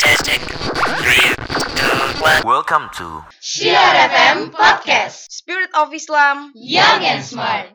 [0.00, 0.40] Testing.
[1.02, 1.34] Three,
[1.78, 2.42] two, one.
[2.42, 7.70] Welcome to Syiar FM Podcast Spirit of Islam Young and Smart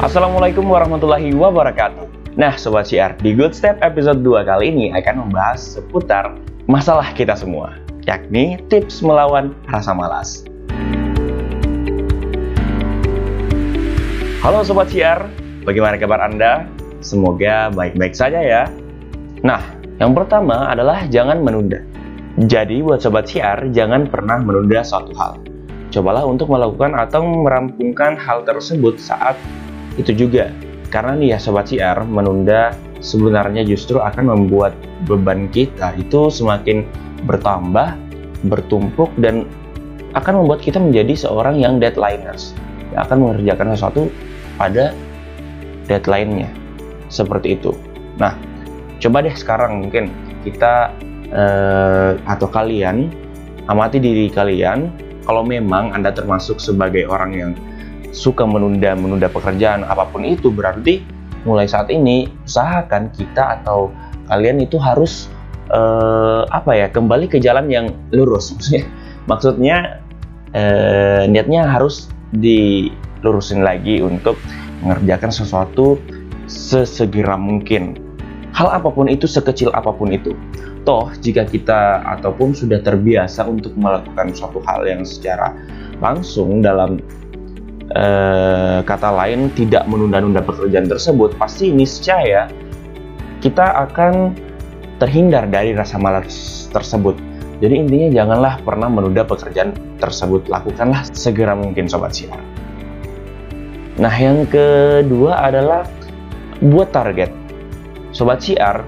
[0.00, 2.36] Assalamualaikum warahmatullahi wabarakatuh.
[2.36, 6.36] Nah, Sobat Syiar, di Good Step episode 2 kali ini akan membahas seputar
[6.68, 7.72] masalah kita semua,
[8.04, 10.44] yakni tips melawan rasa malas.
[14.44, 15.24] Halo Sobat Syiar,
[15.64, 16.68] bagaimana kabar Anda?
[17.00, 18.68] Semoga baik-baik saja ya.
[19.40, 19.64] Nah,
[19.96, 21.80] yang pertama adalah jangan menunda.
[22.44, 25.40] Jadi buat Sobat Syiar, jangan pernah menunda suatu hal.
[25.88, 29.32] Cobalah untuk melakukan atau merampungkan hal tersebut saat
[29.96, 30.52] itu juga.
[30.92, 34.76] Karena nih ya Sobat Syiar, menunda sebenarnya justru akan membuat
[35.08, 36.84] beban kita itu semakin
[37.24, 37.96] bertambah,
[38.44, 39.48] bertumpuk, dan
[40.12, 42.52] akan membuat kita menjadi seorang yang deadliners.
[42.92, 44.12] Yang akan mengerjakan sesuatu
[44.56, 44.94] pada
[45.86, 46.50] deadline-nya.
[47.12, 47.72] Seperti itu.
[48.18, 48.34] Nah,
[48.98, 50.10] coba deh sekarang mungkin
[50.42, 50.94] kita
[51.30, 53.10] eh, atau kalian
[53.66, 54.92] amati diri kalian
[55.24, 57.52] kalau memang Anda termasuk sebagai orang yang
[58.14, 61.02] suka menunda-menunda pekerjaan apa pun itu berarti
[61.42, 63.90] mulai saat ini usahakan kita atau
[64.30, 65.28] kalian itu harus
[65.72, 68.54] eh, apa ya kembali ke jalan yang lurus
[69.30, 70.00] maksudnya
[70.54, 74.38] eh, niatnya harus dilurusin lagi untuk
[74.82, 75.96] mengerjakan sesuatu
[76.50, 77.96] sesegera mungkin.
[78.54, 80.36] Hal apa pun itu sekecil apa pun itu.
[80.84, 85.56] Toh jika kita ataupun sudah terbiasa untuk melakukan suatu hal yang secara
[85.98, 87.00] langsung dalam
[87.90, 92.52] eh, kata lain tidak menunda-nunda pekerjaan tersebut pasti niscaya
[93.40, 94.36] kita akan
[95.00, 97.16] terhindar dari rasa malas tersebut
[97.62, 100.50] jadi intinya janganlah pernah menunda pekerjaan tersebut.
[100.50, 102.40] Lakukanlah segera mungkin sobat siar.
[103.94, 105.86] Nah yang kedua adalah
[106.58, 107.30] buat target.
[108.10, 108.82] Sobat siar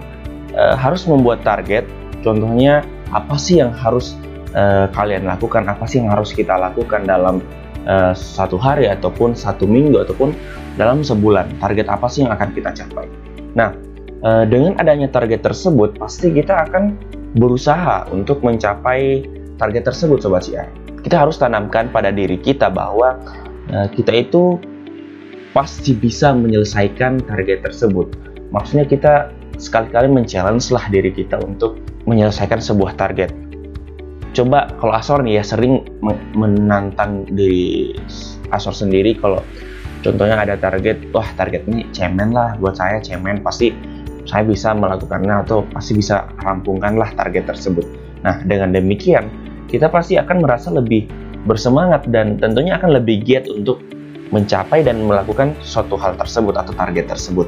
[0.55, 1.87] eh, harus membuat target.
[2.27, 2.83] Contohnya
[3.15, 4.19] apa sih yang harus
[4.51, 5.63] eh, kalian lakukan?
[5.71, 7.39] Apa sih yang harus kita lakukan dalam
[7.87, 10.35] uh, satu hari ataupun satu minggu ataupun
[10.75, 11.63] dalam sebulan?
[11.63, 13.07] Target apa sih yang akan kita capai?
[13.55, 13.71] Nah
[14.51, 16.99] dengan adanya target tersebut pasti kita akan
[17.35, 19.27] berusaha untuk mencapai
[19.59, 20.69] target tersebut sobat siar.
[21.03, 23.19] Kita harus tanamkan pada diri kita bahwa
[23.73, 24.61] uh, kita itu
[25.57, 28.13] pasti bisa menyelesaikan target tersebut.
[28.53, 33.33] Maksudnya kita sekali-kali men-challenge lah diri kita untuk menyelesaikan sebuah target.
[34.37, 35.81] Coba kalau Asor nih ya sering
[36.37, 37.97] menantang di
[38.53, 39.41] Asor sendiri kalau
[40.05, 43.41] contohnya ada target wah target ini cemen lah buat saya cemen.
[43.41, 43.73] Pasti
[44.27, 47.87] saya bisa melakukannya atau pasti bisa rampungkan lah target tersebut.
[48.27, 49.31] Nah dengan demikian
[49.71, 51.07] kita pasti akan merasa lebih
[51.47, 53.83] bersemangat dan tentunya akan lebih giat untuk
[54.35, 57.47] mencapai dan melakukan suatu hal tersebut atau target tersebut.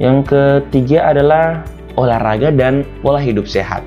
[0.00, 1.60] Yang ketiga adalah
[2.00, 3.84] olahraga dan pola hidup sehat.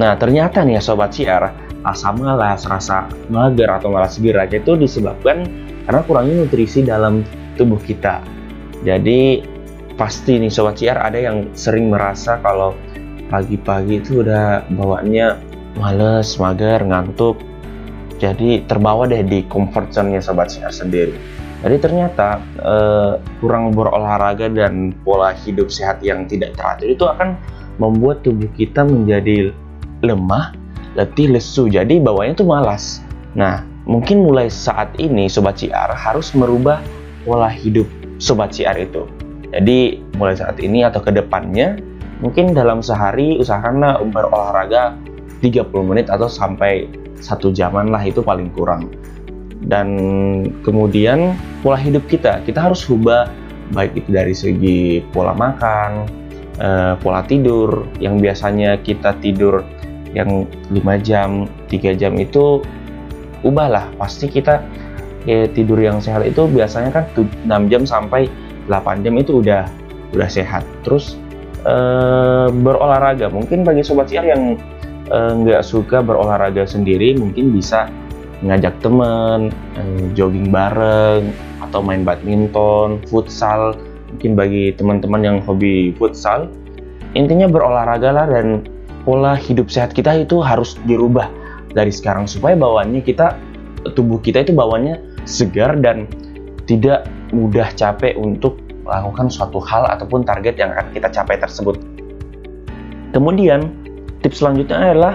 [0.00, 1.52] Nah, ternyata nih ya Sobat Siar,
[1.84, 5.44] rasa malas, rasa mager atau malas gerak itu disebabkan
[5.84, 7.26] karena kurangnya nutrisi dalam
[7.60, 8.24] tubuh kita.
[8.80, 9.44] Jadi,
[10.00, 12.72] pasti nih Sobat Siar ada yang sering merasa kalau
[13.28, 15.36] pagi-pagi itu udah bawaannya
[15.76, 17.36] males, mager, ngantuk.
[18.16, 21.12] Jadi terbawa deh di comfort zone-nya Sobat Siar sendiri.
[21.60, 27.36] Jadi ternyata eh, kurang berolahraga dan pola hidup sehat yang tidak teratur itu akan
[27.76, 29.52] membuat tubuh kita menjadi
[30.00, 30.56] lemah,
[30.96, 31.68] letih, lesu.
[31.68, 33.04] Jadi bawahnya tuh malas.
[33.36, 36.80] Nah, mungkin mulai saat ini Sobat CR harus merubah
[37.28, 37.84] pola hidup
[38.16, 39.19] Sobat CR itu.
[39.50, 41.78] Jadi mulai saat ini atau ke depannya
[42.22, 44.94] mungkin dalam sehari usahakanlah berolahraga
[45.42, 46.86] 30 menit atau sampai
[47.18, 48.92] satu jaman lah itu paling kurang.
[49.60, 49.88] Dan
[50.64, 53.28] kemudian pola hidup kita, kita harus ubah
[53.76, 54.80] baik itu dari segi
[55.12, 56.08] pola makan,
[56.56, 59.62] eh, pola tidur yang biasanya kita tidur
[60.10, 62.64] yang 5 jam 3 jam itu
[63.46, 64.58] ubahlah pasti kita
[65.24, 68.26] ya, tidur yang sehat itu biasanya kan 6 jam sampai
[68.70, 69.66] 8 jam itu udah
[70.14, 70.62] udah sehat.
[70.86, 71.18] Terus
[71.66, 71.74] e,
[72.54, 73.26] berolahraga.
[73.28, 74.54] Mungkin bagi sobat siar yang
[75.10, 77.90] eh, nggak e, suka berolahraga sendiri mungkin bisa
[78.46, 79.82] ngajak temen e,
[80.14, 81.34] jogging bareng
[81.66, 83.74] atau main badminton futsal.
[84.14, 86.50] Mungkin bagi teman-teman yang hobi futsal
[87.14, 88.62] intinya berolahraga lah dan
[89.02, 91.26] pola hidup sehat kita itu harus dirubah
[91.74, 92.26] dari sekarang.
[92.26, 93.38] Supaya bawaannya kita
[93.94, 96.06] tubuh kita itu bawaannya segar dan
[96.66, 101.78] tidak mudah capek untuk melakukan suatu hal ataupun target yang akan kita capai tersebut.
[103.14, 103.70] Kemudian,
[104.22, 105.14] tips selanjutnya adalah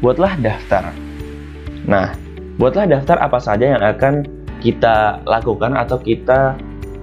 [0.00, 0.92] buatlah daftar.
[1.84, 2.12] Nah,
[2.56, 4.24] buatlah daftar apa saja yang akan
[4.60, 6.56] kita lakukan atau kita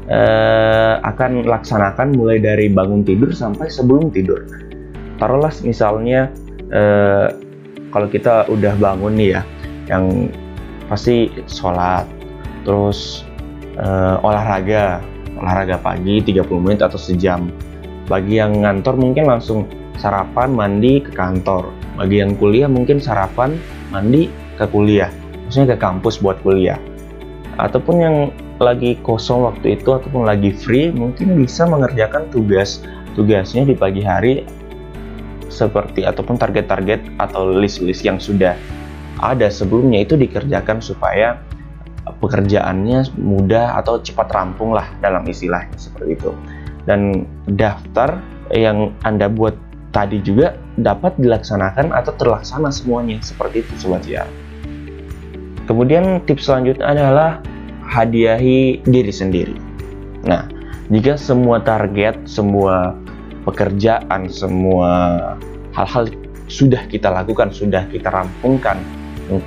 [0.10, 4.46] eh, akan laksanakan mulai dari bangun tidur sampai sebelum tidur.
[5.18, 6.30] Taruhlah misalnya
[6.70, 7.28] eh,
[7.90, 9.42] kalau kita udah bangun nih ya,
[9.90, 10.30] yang
[10.88, 12.06] pasti sholat,
[12.64, 13.27] terus
[13.78, 15.00] eh, olahraga,
[15.38, 17.50] olahraga pagi 30 menit atau sejam.
[18.08, 19.68] Bagi yang ngantor mungkin langsung
[20.00, 21.70] sarapan, mandi ke kantor.
[21.98, 23.58] Bagi yang kuliah mungkin sarapan,
[23.90, 25.10] mandi ke kuliah.
[25.48, 26.80] Maksudnya ke kampus buat kuliah.
[27.58, 28.16] Ataupun yang
[28.58, 32.82] lagi kosong waktu itu ataupun lagi free mungkin bisa mengerjakan tugas
[33.14, 34.46] tugasnya di pagi hari
[35.48, 38.58] seperti ataupun target-target atau list-list yang sudah
[39.22, 41.38] ada sebelumnya itu dikerjakan supaya
[42.18, 46.32] pekerjaannya mudah atau cepat rampung lah dalam istilahnya seperti itu
[46.88, 48.24] dan daftar
[48.56, 49.54] yang Anda buat
[49.92, 54.24] tadi juga dapat dilaksanakan atau terlaksana semuanya seperti itu sobat ya.
[55.68, 57.44] Kemudian tips selanjutnya adalah
[57.84, 59.56] hadiahi diri sendiri.
[60.24, 60.48] Nah,
[60.88, 62.96] jika semua target, semua
[63.44, 64.92] pekerjaan, semua
[65.76, 66.08] hal-hal
[66.48, 68.80] sudah kita lakukan, sudah kita rampungkan,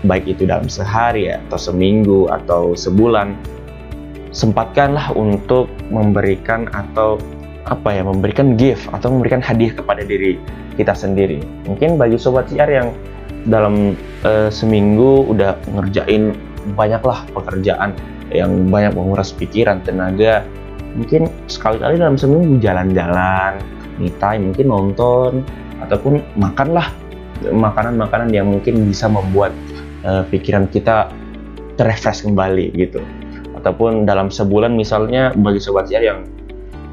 [0.04, 3.36] baik itu dalam sehari atau seminggu atau sebulan,
[4.30, 7.16] sempatkanlah untuk memberikan atau
[7.68, 10.40] apa ya memberikan gift atau memberikan hadiah kepada diri
[10.76, 11.44] kita sendiri.
[11.68, 12.88] Mungkin bagi sobat CR yang
[13.48, 16.36] dalam uh, seminggu udah ngerjain
[16.76, 17.96] banyaklah pekerjaan
[18.30, 20.44] yang banyak menguras pikiran tenaga
[20.94, 23.58] mungkin sekali-kali dalam seminggu jalan-jalan
[24.00, 25.32] me mungkin nonton
[25.84, 26.88] ataupun makanlah
[27.48, 29.54] makanan-makanan yang mungkin bisa membuat
[30.04, 31.08] uh, pikiran kita
[31.80, 33.00] terrefresh kembali gitu.
[33.56, 36.24] Ataupun dalam sebulan misalnya bagi sobat siar yang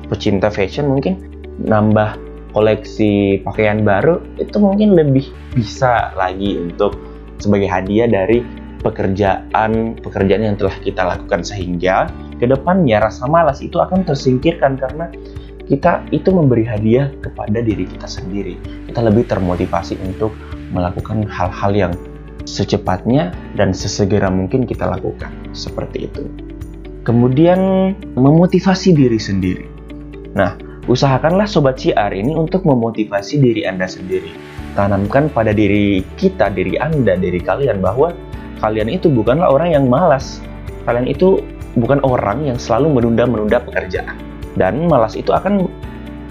[0.08, 1.20] pecinta fashion mungkin
[1.64, 2.16] nambah
[2.56, 6.96] koleksi pakaian baru itu mungkin lebih bisa lagi untuk
[7.38, 8.42] sebagai hadiah dari
[8.82, 12.08] pekerjaan pekerjaan yang telah kita lakukan sehingga
[12.38, 15.12] ke depannya rasa malas itu akan tersingkirkan karena
[15.68, 18.56] kita itu memberi hadiah kepada diri kita sendiri
[18.88, 20.34] kita lebih termotivasi untuk
[20.72, 21.94] melakukan hal-hal yang
[22.48, 26.24] secepatnya dan sesegera mungkin kita lakukan seperti itu.
[27.04, 29.68] Kemudian memotivasi diri sendiri.
[30.36, 30.56] Nah,
[30.88, 34.32] usahakanlah sobat CR ini untuk memotivasi diri Anda sendiri.
[34.76, 38.16] Tanamkan pada diri kita, diri Anda, diri kalian bahwa
[38.64, 40.40] kalian itu bukanlah orang yang malas.
[40.88, 41.44] Kalian itu
[41.80, 44.16] bukan orang yang selalu menunda-menunda pekerjaan.
[44.58, 45.70] Dan malas itu akan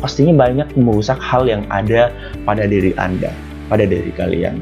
[0.03, 2.13] pastinya banyak merusak hal yang ada
[2.45, 3.33] pada diri Anda,
[3.71, 4.61] pada diri kalian.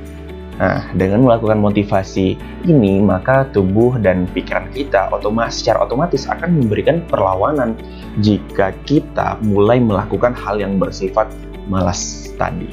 [0.55, 2.38] Nah, dengan melakukan motivasi
[2.70, 7.75] ini, maka tubuh dan pikiran kita otomatis secara otomatis akan memberikan perlawanan
[8.22, 11.26] jika kita mulai melakukan hal yang bersifat
[11.67, 12.70] malas tadi.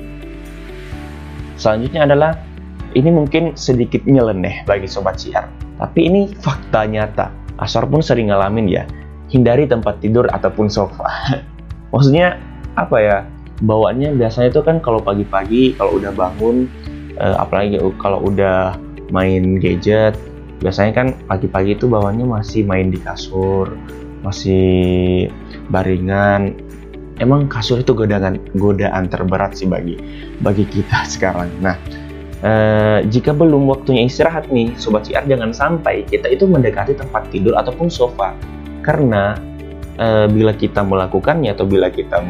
[1.57, 2.37] Selanjutnya adalah
[2.93, 5.49] ini mungkin sedikit nyeleneh bagi sobat siar,
[5.81, 7.33] tapi ini fakta nyata.
[7.57, 8.85] Asor pun sering ngalamin ya,
[9.31, 11.07] hindari tempat tidur ataupun sofa.
[11.95, 12.37] Maksudnya
[12.75, 13.17] apa ya?
[13.61, 16.65] Bawaannya biasanya itu kan kalau pagi-pagi kalau udah bangun
[17.21, 18.73] uh, apalagi kalau udah
[19.13, 20.17] main gadget
[20.61, 23.73] biasanya kan pagi-pagi itu bawahnya masih main di kasur
[24.21, 25.27] masih
[25.73, 26.53] baringan
[27.17, 29.97] emang kasur itu godaan godaan terberat sih bagi
[30.39, 31.75] bagi kita sekarang nah
[32.45, 37.57] eh, jika belum waktunya istirahat nih sobat CR jangan sampai kita itu mendekati tempat tidur
[37.57, 38.37] ataupun sofa
[38.81, 39.37] karena
[39.97, 42.21] eh, bila kita melakukannya atau bila kita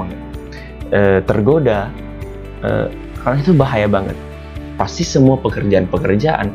[0.91, 1.91] eh, tergoda
[2.63, 2.87] eh,
[3.21, 4.17] karena itu bahaya banget.
[4.79, 6.47] Pasti semua pekerjaan-pekerjaan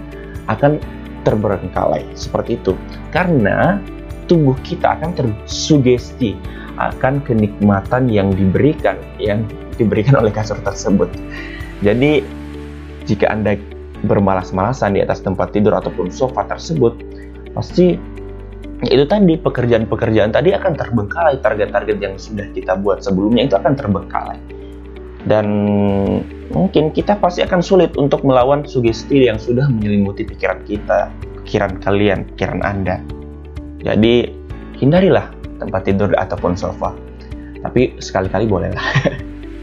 [0.50, 0.82] akan
[1.22, 2.74] terbengkalai seperti itu.
[3.14, 3.78] Karena
[4.26, 6.34] tubuh kita akan tersugesti
[6.76, 9.46] akan kenikmatan yang diberikan yang
[9.80, 11.08] diberikan oleh kasur tersebut.
[11.80, 12.20] Jadi
[13.06, 13.54] jika anda
[14.04, 17.00] bermalas-malasan di atas tempat tidur ataupun sofa tersebut
[17.56, 17.96] pasti
[18.84, 24.36] itu tadi pekerjaan-pekerjaan tadi akan terbengkalai target-target yang sudah kita buat sebelumnya itu akan terbengkalai
[25.26, 25.46] dan
[26.54, 31.10] mungkin kita pasti akan sulit untuk melawan sugesti yang sudah menyelimuti pikiran kita,
[31.42, 33.02] pikiran kalian, pikiran Anda.
[33.82, 34.30] Jadi,
[34.78, 36.94] hindarilah tempat tidur ataupun sofa.
[37.66, 38.86] Tapi sekali-kali bolehlah.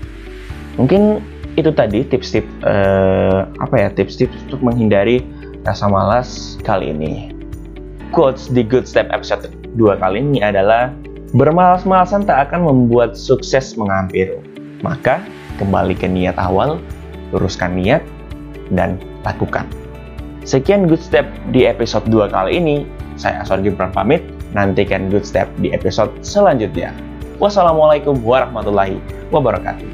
[0.80, 1.24] mungkin
[1.56, 5.24] itu tadi tips-tips uh, apa ya tips-tips untuk menghindari
[5.64, 7.33] rasa malas kali ini.
[8.14, 10.94] Quotes di Good Step episode 2 kali ini adalah
[11.34, 14.38] bermalas-malasan tak akan membuat sukses mengampir.
[14.86, 15.18] Maka
[15.58, 16.78] kembali ke niat awal,
[17.34, 18.06] luruskan niat,
[18.70, 19.66] dan lakukan.
[20.46, 22.86] Sekian Good Step di episode 2 kali ini.
[23.18, 24.22] Saya Aswar Gibran pamit,
[24.54, 26.94] nantikan Good Step di episode selanjutnya.
[27.42, 29.02] Wassalamualaikum warahmatullahi
[29.34, 29.90] wabarakatuh.